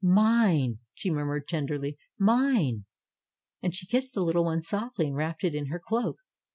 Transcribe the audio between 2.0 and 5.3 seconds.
"Mine!" And she kissed the little one softly and